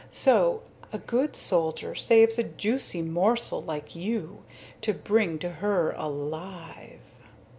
[0.09, 4.43] So a good soldier saves a juicy morsel like you
[4.81, 7.01] to bring to her alive."